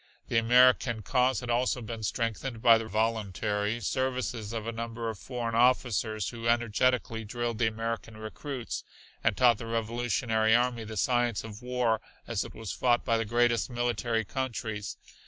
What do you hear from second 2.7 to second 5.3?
the voluntary services of a number of